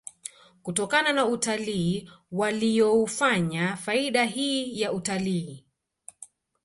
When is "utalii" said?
1.25-2.09, 4.93-5.65